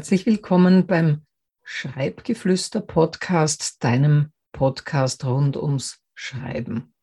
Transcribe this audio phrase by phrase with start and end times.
[0.00, 1.26] Herzlich willkommen beim
[1.62, 6.94] Schreibgeflüster Podcast, deinem Podcast rund ums Schreiben.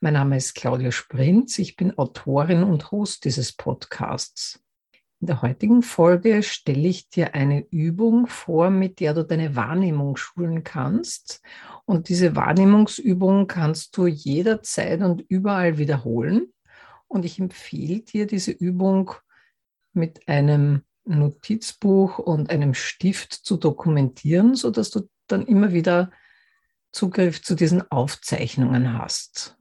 [0.00, 4.64] Mein Name ist Claudia Sprinz, ich bin Autorin und Host dieses Podcasts.
[5.20, 10.16] In der heutigen Folge stelle ich dir eine Übung vor, mit der du deine Wahrnehmung
[10.16, 11.42] schulen kannst.
[11.84, 16.54] Und diese Wahrnehmungsübung kannst du jederzeit und überall wiederholen.
[17.06, 19.10] Und ich empfehle dir diese Übung
[19.92, 26.10] mit einem Notizbuch und einem Stift zu dokumentieren, sodass du dann immer wieder
[26.92, 29.56] Zugriff zu diesen Aufzeichnungen hast.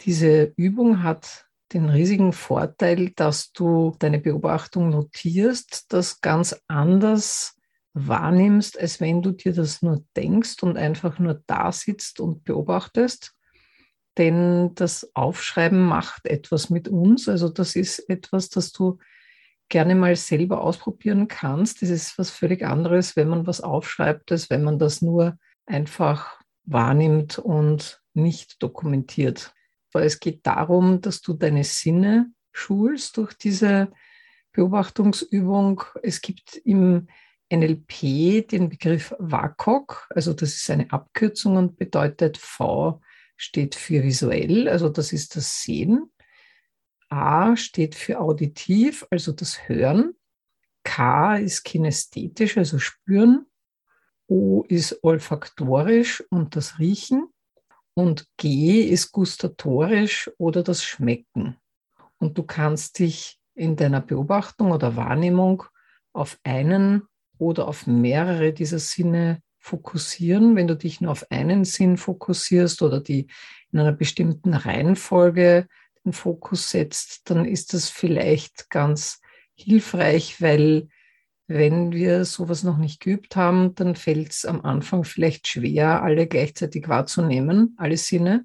[0.00, 7.56] Diese Übung hat den riesigen Vorteil, dass du deine Beobachtung notierst, das ganz anders
[7.94, 13.34] wahrnimmst, als wenn du dir das nur denkst und einfach nur da sitzt und beobachtest.
[14.18, 17.28] Denn das Aufschreiben macht etwas mit uns.
[17.28, 18.98] Also das ist etwas, das du
[19.68, 21.82] gerne mal selber ausprobieren kannst.
[21.82, 26.40] Das ist was völlig anderes, wenn man was aufschreibt, als wenn man das nur einfach
[26.64, 29.54] wahrnimmt und nicht dokumentiert.
[29.92, 33.90] Weil es geht darum, dass du deine Sinne schulst durch diese
[34.52, 35.82] Beobachtungsübung.
[36.02, 37.08] Es gibt im
[37.52, 43.00] NLP den Begriff WAKOK, also das ist eine Abkürzung und bedeutet V
[43.36, 46.10] steht für visuell, also das ist das Sehen.
[47.14, 50.16] A steht für auditiv, also das Hören.
[50.82, 53.46] K ist kinästhetisch, also spüren.
[54.26, 57.28] O ist olfaktorisch und das Riechen.
[57.94, 61.56] Und G ist gustatorisch oder das Schmecken.
[62.18, 65.62] Und du kannst dich in deiner Beobachtung oder Wahrnehmung
[66.12, 67.02] auf einen
[67.38, 70.56] oder auf mehrere dieser Sinne fokussieren.
[70.56, 73.28] Wenn du dich nur auf einen Sinn fokussierst oder die
[73.70, 75.68] in einer bestimmten Reihenfolge
[76.04, 79.20] den Fokus setzt, dann ist das vielleicht ganz
[79.54, 80.88] hilfreich, weil
[81.46, 86.26] wenn wir sowas noch nicht geübt haben, dann fällt es am Anfang vielleicht schwer, alle
[86.26, 88.44] gleichzeitig wahrzunehmen, alle Sinne.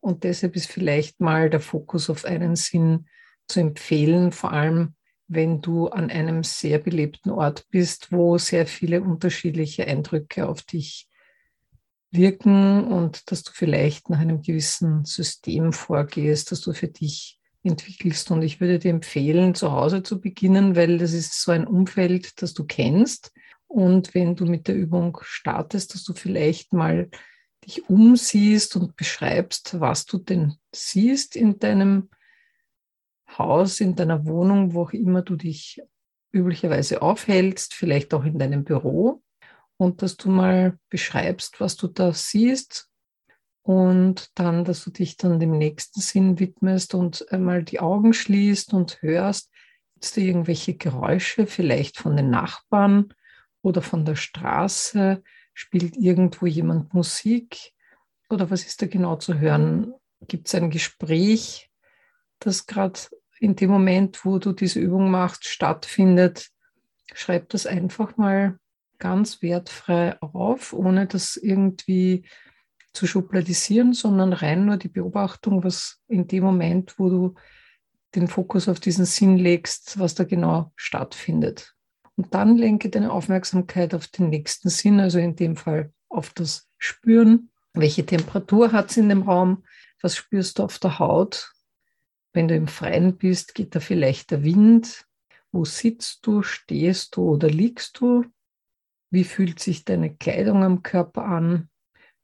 [0.00, 3.06] Und deshalb ist vielleicht mal der Fokus auf einen Sinn
[3.48, 4.94] zu empfehlen, vor allem
[5.26, 11.08] wenn du an einem sehr belebten Ort bist, wo sehr viele unterschiedliche Eindrücke auf dich
[12.10, 18.30] wirken und dass du vielleicht nach einem gewissen System vorgehst, das du für dich entwickelst.
[18.30, 22.40] Und ich würde dir empfehlen, zu Hause zu beginnen, weil das ist so ein Umfeld,
[22.42, 23.32] das du kennst.
[23.66, 27.10] Und wenn du mit der Übung startest, dass du vielleicht mal
[27.66, 32.08] dich umsiehst und beschreibst, was du denn siehst in deinem
[33.36, 35.82] Haus, in deiner Wohnung, wo auch immer du dich
[36.32, 39.22] üblicherweise aufhältst, vielleicht auch in deinem Büro
[39.78, 42.90] und dass du mal beschreibst, was du da siehst
[43.62, 48.74] und dann, dass du dich dann dem nächsten Sinn widmest und einmal die Augen schließt
[48.74, 49.50] und hörst,
[49.94, 53.14] gibt es irgendwelche Geräusche, vielleicht von den Nachbarn
[53.62, 55.22] oder von der Straße,
[55.54, 57.72] spielt irgendwo jemand Musik
[58.28, 59.94] oder was ist da genau zu hören?
[60.26, 61.70] Gibt es ein Gespräch,
[62.40, 62.98] das gerade
[63.38, 66.50] in dem Moment, wo du diese Übung machst, stattfindet?
[67.14, 68.58] Schreib das einfach mal
[68.98, 72.24] ganz wertfrei auf, ohne das irgendwie
[72.92, 77.34] zu schubladisieren, sondern rein nur die Beobachtung, was in dem Moment, wo du
[78.14, 81.74] den Fokus auf diesen Sinn legst, was da genau stattfindet.
[82.16, 86.68] Und dann lenke deine Aufmerksamkeit auf den nächsten Sinn, also in dem Fall auf das
[86.78, 87.50] Spüren.
[87.74, 89.64] Welche Temperatur hat es in dem Raum?
[90.00, 91.52] Was spürst du auf der Haut?
[92.32, 95.06] Wenn du im Freien bist, geht da vielleicht der Wind.
[95.52, 98.24] Wo sitzt du, stehst du oder liegst du?
[99.10, 101.70] Wie fühlt sich deine Kleidung am Körper an?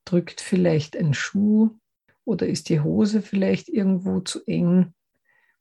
[0.05, 1.79] Drückt vielleicht ein Schuh
[2.25, 4.95] oder ist die Hose vielleicht irgendwo zu eng?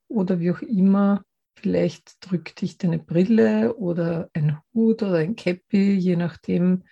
[0.07, 1.23] Oder wie auch immer,
[1.56, 6.84] vielleicht drückt dich deine Brille oder ein Hut oder ein Käppi, je nachdem,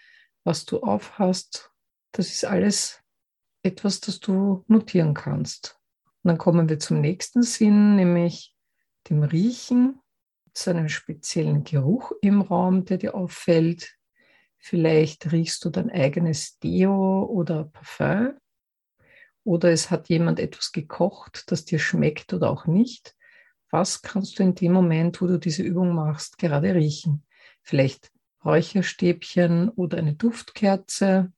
[0.43, 1.71] was du aufhast.
[2.13, 3.01] Das ist alles
[3.63, 5.77] etwas, das du notieren kannst.
[6.23, 8.55] Und dann kommen wir zum nächsten Sinn, nämlich
[9.09, 9.99] dem Riechen,
[10.53, 13.97] zu einem speziellen Geruch im Raum, der dir auffällt.
[14.61, 18.37] Vielleicht riechst du dein eigenes Deo oder Parfum.
[19.43, 23.15] Oder es hat jemand etwas gekocht, das dir schmeckt oder auch nicht.
[23.71, 27.23] Was kannst du in dem Moment, wo du diese Übung machst, gerade riechen?
[27.63, 28.11] Vielleicht
[28.45, 31.31] Räucherstäbchen oder eine Duftkerze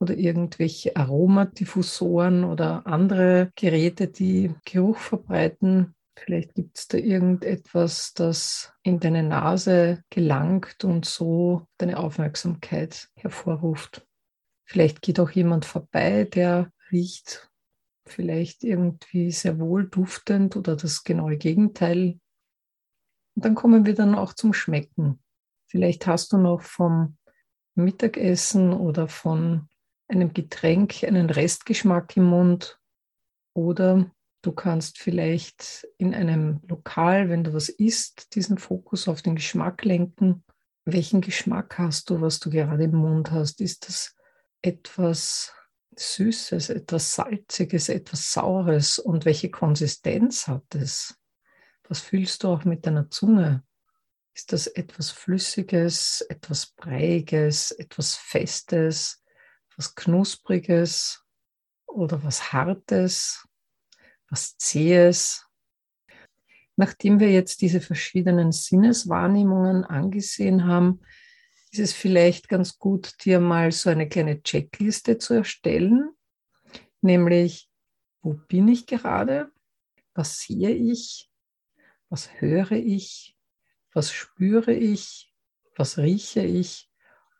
[0.00, 5.94] oder irgendwelche Aromadiffusoren oder andere Geräte, die Geruch verbreiten.
[6.16, 14.06] Vielleicht gibt es da irgendetwas, das in deine Nase gelangt und so deine Aufmerksamkeit hervorruft.
[14.64, 17.50] Vielleicht geht auch jemand vorbei, der riecht
[18.06, 22.18] vielleicht irgendwie sehr wohl duftend oder das genaue Gegenteil.
[23.34, 25.22] Und dann kommen wir dann auch zum Schmecken.
[25.66, 27.16] Vielleicht hast du noch vom
[27.74, 29.68] Mittagessen oder von
[30.08, 32.78] einem Getränk einen Restgeschmack im Mund
[33.54, 34.10] oder
[34.42, 39.84] du kannst vielleicht in einem Lokal, wenn du was isst, diesen Fokus auf den Geschmack
[39.84, 40.44] lenken.
[40.84, 43.60] Welchen Geschmack hast du, was du gerade im Mund hast?
[43.60, 44.16] Ist das
[44.60, 45.52] etwas
[45.96, 48.98] Süßes, etwas Salziges, etwas Saures?
[48.98, 51.16] Und welche Konsistenz hat es?
[51.88, 53.62] Was fühlst du auch mit deiner Zunge?
[54.34, 59.22] Ist das etwas Flüssiges, etwas Breiiges, etwas Festes,
[59.76, 61.22] was Knuspriges
[61.86, 63.46] oder was Hartes,
[64.32, 65.46] was Zähes?
[66.76, 71.02] Nachdem wir jetzt diese verschiedenen Sinneswahrnehmungen angesehen haben,
[71.70, 76.10] ist es vielleicht ganz gut, dir mal so eine kleine Checkliste zu erstellen,
[77.02, 77.70] nämlich,
[78.22, 79.52] wo bin ich gerade?
[80.14, 81.30] Was sehe ich?
[82.08, 83.36] Was höre ich?
[83.92, 85.30] Was spüre ich?
[85.76, 86.90] Was rieche ich?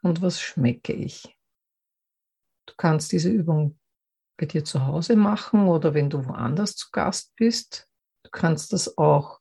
[0.03, 1.39] Und was schmecke ich?
[2.67, 3.79] Du kannst diese Übung
[4.37, 7.89] bei dir zu Hause machen oder wenn du woanders zu Gast bist.
[8.23, 9.41] Du kannst das auch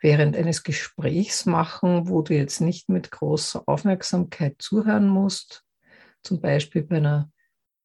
[0.00, 5.64] während eines Gesprächs machen, wo du jetzt nicht mit großer Aufmerksamkeit zuhören musst.
[6.22, 7.30] Zum Beispiel bei einer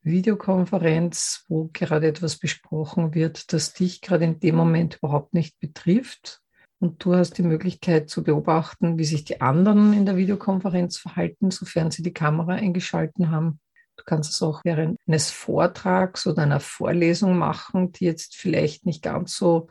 [0.01, 6.43] Videokonferenz, wo gerade etwas besprochen wird, das dich gerade in dem Moment überhaupt nicht betrifft
[6.83, 11.49] und du hast die Möglichkeit zu beobachten, wie sich die anderen in der Videokonferenz verhalten,
[11.49, 13.61] sofern sie die Kamera eingeschalten haben.
[13.95, 19.03] Du kannst es auch während eines Vortrags oder einer Vorlesung machen, die jetzt vielleicht nicht
[19.03, 19.69] ganz so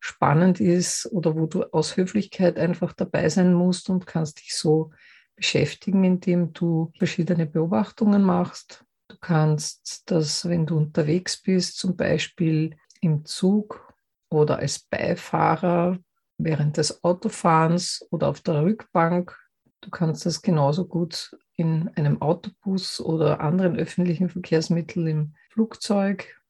[0.00, 4.90] spannend ist oder wo du aus Höflichkeit einfach dabei sein musst und kannst dich so
[5.34, 8.84] beschäftigen, indem du verschiedene Beobachtungen machst.
[9.08, 13.92] Du kannst das, wenn du unterwegs bist, zum Beispiel im Zug
[14.30, 15.98] oder als Beifahrer
[16.38, 19.38] während des Autofahrens oder auf der Rückbank.
[19.80, 26.40] Du kannst das genauso gut in einem Autobus oder anderen öffentlichen Verkehrsmitteln im Flugzeug.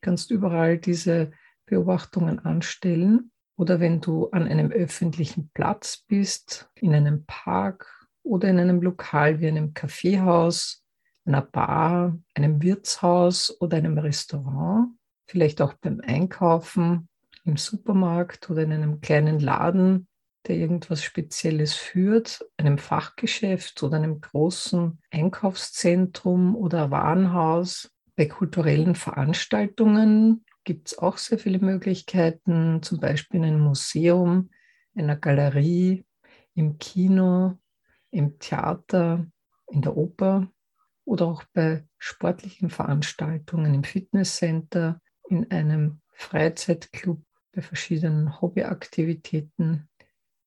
[0.00, 1.32] Du kannst überall diese
[1.66, 3.30] Beobachtungen anstellen.
[3.56, 9.40] Oder wenn du an einem öffentlichen Platz bist, in einem Park oder in einem Lokal
[9.40, 10.82] wie einem Kaffeehaus,
[11.24, 14.88] einer Bar, einem Wirtshaus oder einem Restaurant,
[15.26, 17.08] vielleicht auch beim Einkaufen
[17.44, 20.08] im Supermarkt oder in einem kleinen Laden,
[20.46, 27.92] der irgendwas Spezielles führt, einem Fachgeschäft oder einem großen Einkaufszentrum oder Warenhaus.
[28.16, 34.50] Bei kulturellen Veranstaltungen gibt es auch sehr viele Möglichkeiten, zum Beispiel in einem Museum,
[34.94, 36.04] einer Galerie,
[36.54, 37.58] im Kino,
[38.10, 39.26] im Theater,
[39.68, 40.50] in der Oper
[41.04, 47.22] oder auch bei sportlichen Veranstaltungen im Fitnesscenter, in einem Freizeitclub
[47.52, 49.88] bei verschiedenen Hobbyaktivitäten.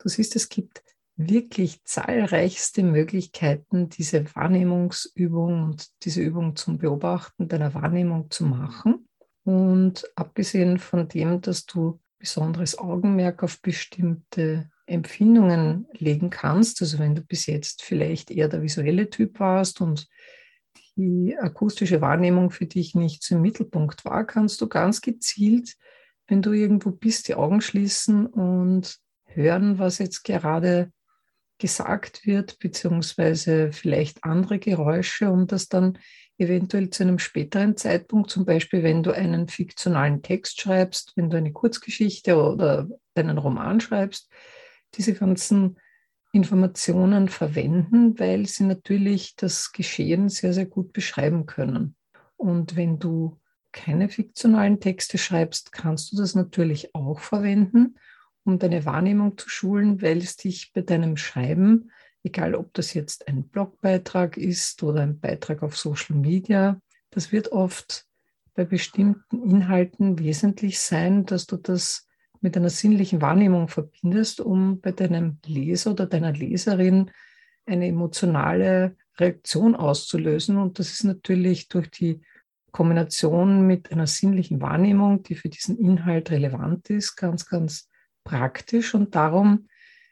[0.06, 0.84] Du siehst, es gibt
[1.16, 9.10] wirklich zahlreichste Möglichkeiten, diese Wahrnehmungsübung und diese Übung zum Beobachten deiner Wahrnehmung zu machen.
[9.46, 17.16] Und abgesehen von dem, dass du besonderes Augenmerk auf bestimmte Empfindungen legen kannst, also wenn
[17.16, 20.08] du bis jetzt vielleicht eher der visuelle Typ warst und
[20.96, 25.76] die akustische Wahrnehmung für dich nicht im Mittelpunkt war, kannst du ganz gezielt
[26.28, 29.00] wenn du irgendwo bist, die Augen schließen und
[29.36, 30.92] hören, was jetzt gerade
[31.58, 35.98] gesagt wird, beziehungsweise vielleicht andere Geräusche und das dann
[36.38, 41.38] eventuell zu einem späteren Zeitpunkt, zum Beispiel wenn du einen fiktionalen Text schreibst, wenn du
[41.38, 44.30] eine Kurzgeschichte oder einen Roman schreibst,
[44.96, 45.78] diese ganzen
[46.34, 51.96] Informationen verwenden, weil sie natürlich das Geschehen sehr, sehr gut beschreiben können.
[52.36, 53.40] Und wenn du
[53.72, 57.96] keine fiktionalen Texte schreibst, kannst du das natürlich auch verwenden,
[58.46, 61.92] um deine Wahrnehmung zu schulen, weil es dich bei deinem Schreiben,
[62.24, 67.52] egal ob das jetzt ein Blogbeitrag ist oder ein Beitrag auf Social Media, das wird
[67.52, 68.06] oft
[68.54, 72.08] bei bestimmten Inhalten wesentlich sein, dass du das
[72.40, 77.12] mit einer sinnlichen Wahrnehmung verbindest, um bei deinem Leser oder deiner Leserin
[77.66, 80.58] eine emotionale Reaktion auszulösen.
[80.58, 82.22] Und das ist natürlich durch die
[82.72, 87.90] Kombination mit einer sinnlichen Wahrnehmung, die für diesen Inhalt relevant ist, ganz, ganz
[88.26, 88.94] praktisch.
[88.94, 89.70] Und darum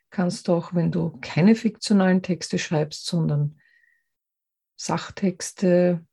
[0.09, 3.59] kannst du auch, wenn du keine fiktionalen Texte schreibst, sondern
[4.77, 6.05] Sachtexte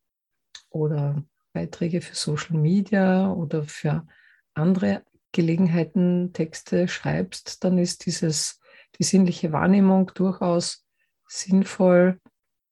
[0.71, 4.07] oder Beiträge für Social Media oder für
[4.54, 8.61] andere Gelegenheiten Texte schreibst, dann ist dieses,
[8.99, 10.85] die sinnliche Wahrnehmung durchaus
[11.28, 12.19] sinnvoll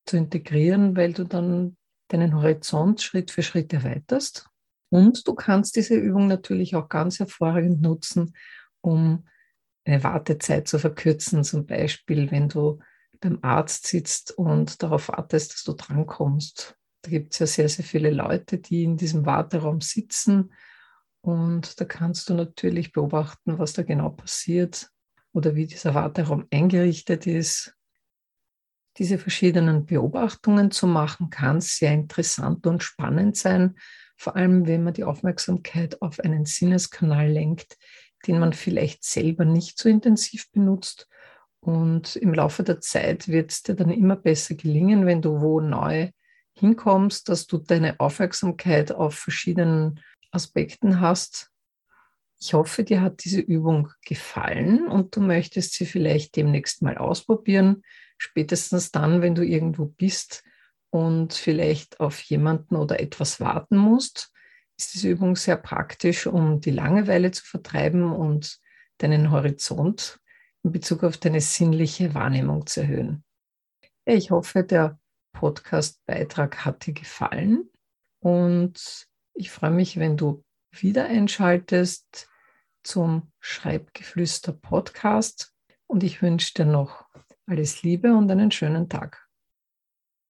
[0.07, 1.77] zu integrieren, weil du dann
[2.09, 4.49] deinen Horizont Schritt für Schritt erweiterst.
[4.91, 8.35] Und du kannst diese Übung natürlich auch ganz hervorragend nutzen,
[8.81, 9.27] um
[9.85, 11.45] eine Wartezeit zu verkürzen.
[11.45, 12.81] Zum Beispiel, wenn du
[13.21, 16.77] beim Arzt sitzt und darauf wartest, dass du drankommst.
[17.03, 20.51] Da gibt es ja sehr, sehr viele Leute, die in diesem Warteraum sitzen
[21.21, 24.91] und da kannst du natürlich beobachten, was da genau passiert
[25.33, 27.77] oder wie dieser Warteraum eingerichtet ist.
[28.97, 33.77] Diese verschiedenen Beobachtungen zu machen, kann sehr interessant und spannend sein,
[34.17, 37.77] vor allem wenn man die Aufmerksamkeit auf einen Sinneskanal lenkt,
[38.27, 41.09] den man vielleicht selber nicht so intensiv benutzt.
[41.61, 45.61] Und im Laufe der Zeit wird es dir dann immer besser gelingen, wenn du wo
[45.61, 46.11] neu
[46.55, 51.51] hinkommst, dass du deine Aufmerksamkeit auf verschiedenen Aspekten hast.
[52.41, 57.83] Ich hoffe, dir hat diese Übung gefallen und du möchtest sie vielleicht demnächst mal ausprobieren,
[58.17, 60.45] spätestens dann, wenn du irgendwo bist
[60.91, 64.33] und vielleicht auf jemanden oder etwas warten musst,
[64.79, 68.59] ist diese Übung sehr praktisch, um die Langeweile zu vertreiben und
[68.99, 70.21] deinen Horizont
[70.63, 73.25] in Bezug auf deine sinnliche Wahrnehmung zu erhöhen.
[74.05, 74.99] Ich hoffe, der
[75.33, 77.71] Podcast-Beitrag hat dir gefallen
[78.21, 82.29] und ich freue mich, wenn du wieder einschaltest
[82.83, 85.55] zum Schreibgeflüster Podcast
[85.87, 87.05] und ich wünsche dir noch
[87.47, 89.28] alles Liebe und einen schönen Tag.